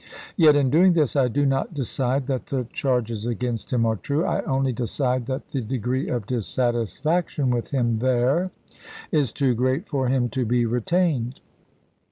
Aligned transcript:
Yet 0.35 0.55
in 0.55 0.71
doing 0.71 0.93
this 0.93 1.15
I 1.15 1.27
do 1.27 1.45
not 1.45 1.75
decide 1.75 2.25
that 2.25 2.47
the 2.47 2.63
charges 2.73 3.27
against 3.27 3.71
him 3.71 3.85
are 3.85 3.97
true. 3.97 4.25
I 4.25 4.41
only 4.45 4.73
decide 4.73 5.27
that 5.27 5.49
the 5.49 5.61
de 5.61 5.77
gree 5.77 6.09
of 6.09 6.25
dissatisfaction 6.25 7.51
with 7.51 7.69
him 7.69 7.99
there 7.99 8.49
is 9.11 9.31
too 9.31 9.53
great 9.53 9.87
for 9.87 10.07
him 10.07 10.27
to 10.29 10.43
be 10.43 10.65
retained. 10.65 11.39